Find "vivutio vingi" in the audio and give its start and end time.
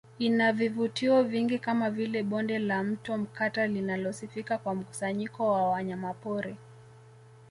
0.53-1.59